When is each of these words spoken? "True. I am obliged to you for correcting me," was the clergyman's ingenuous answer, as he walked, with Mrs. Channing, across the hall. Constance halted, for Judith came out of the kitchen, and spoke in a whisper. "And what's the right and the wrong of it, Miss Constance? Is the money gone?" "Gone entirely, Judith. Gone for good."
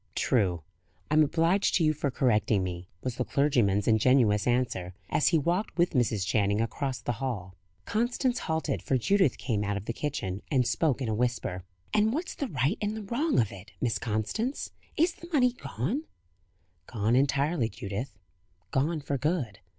"True. 0.15 0.63
I 1.11 1.13
am 1.13 1.21
obliged 1.21 1.75
to 1.75 1.83
you 1.83 1.93
for 1.93 2.09
correcting 2.09 2.63
me," 2.63 2.89
was 3.03 3.17
the 3.17 3.23
clergyman's 3.23 3.87
ingenuous 3.87 4.47
answer, 4.47 4.95
as 5.11 5.27
he 5.27 5.37
walked, 5.37 5.77
with 5.77 5.91
Mrs. 5.91 6.25
Channing, 6.25 6.59
across 6.59 6.99
the 6.99 7.11
hall. 7.21 7.53
Constance 7.85 8.39
halted, 8.39 8.81
for 8.81 8.97
Judith 8.97 9.37
came 9.37 9.63
out 9.63 9.77
of 9.77 9.85
the 9.85 9.93
kitchen, 9.93 10.41
and 10.49 10.65
spoke 10.65 11.03
in 11.03 11.07
a 11.07 11.13
whisper. 11.13 11.65
"And 11.93 12.13
what's 12.13 12.33
the 12.33 12.47
right 12.47 12.79
and 12.81 12.97
the 12.97 13.03
wrong 13.03 13.39
of 13.39 13.51
it, 13.51 13.73
Miss 13.79 13.99
Constance? 13.99 14.71
Is 14.97 15.13
the 15.13 15.29
money 15.31 15.53
gone?" 15.53 16.05
"Gone 16.87 17.15
entirely, 17.15 17.69
Judith. 17.69 18.17
Gone 18.71 19.01
for 19.01 19.19
good." 19.19 19.59